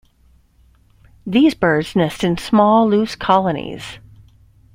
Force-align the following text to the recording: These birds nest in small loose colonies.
These 1.27 1.53
birds 1.53 1.95
nest 1.95 2.23
in 2.23 2.35
small 2.39 2.89
loose 2.89 3.15
colonies. 3.15 3.99